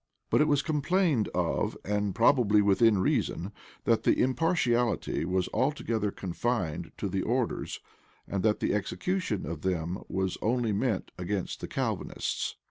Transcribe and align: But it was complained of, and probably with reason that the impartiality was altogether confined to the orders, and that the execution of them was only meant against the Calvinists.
But 0.31 0.41
it 0.41 0.47
was 0.47 0.63
complained 0.63 1.27
of, 1.27 1.77
and 1.85 2.15
probably 2.15 2.59
with 2.59 2.81
reason 2.81 3.51
that 3.83 4.01
the 4.01 4.19
impartiality 4.19 5.25
was 5.25 5.47
altogether 5.53 6.09
confined 6.09 6.91
to 6.97 7.07
the 7.07 7.21
orders, 7.21 7.81
and 8.27 8.41
that 8.41 8.61
the 8.61 8.73
execution 8.73 9.45
of 9.45 9.61
them 9.61 9.99
was 10.09 10.39
only 10.41 10.71
meant 10.71 11.11
against 11.19 11.61
the 11.61 11.67
Calvinists. 11.67 12.55